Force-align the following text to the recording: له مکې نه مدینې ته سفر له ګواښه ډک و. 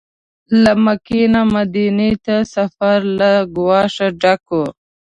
له 0.63 0.71
مکې 0.83 1.21
نه 1.33 1.41
مدینې 1.53 2.11
ته 2.25 2.35
سفر 2.55 2.99
له 3.19 3.31
ګواښه 3.55 4.07
ډک 4.21 4.43
و. 4.57 4.59